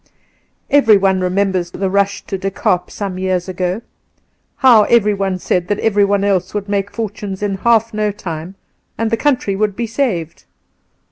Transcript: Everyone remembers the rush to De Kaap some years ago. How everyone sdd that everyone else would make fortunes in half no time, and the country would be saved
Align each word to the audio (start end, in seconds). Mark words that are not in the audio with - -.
Everyone 0.71 1.19
remembers 1.21 1.69
the 1.69 1.87
rush 1.87 2.23
to 2.23 2.35
De 2.35 2.49
Kaap 2.49 2.89
some 2.89 3.19
years 3.19 3.47
ago. 3.47 3.83
How 4.55 4.81
everyone 4.85 5.35
sdd 5.35 5.67
that 5.67 5.77
everyone 5.77 6.23
else 6.23 6.55
would 6.55 6.67
make 6.67 6.89
fortunes 6.89 7.43
in 7.43 7.57
half 7.57 7.93
no 7.93 8.11
time, 8.11 8.55
and 8.97 9.11
the 9.11 9.15
country 9.17 9.55
would 9.55 9.75
be 9.75 9.85
saved 9.85 10.45